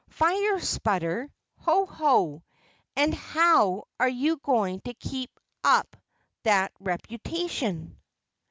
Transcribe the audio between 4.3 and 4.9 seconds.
going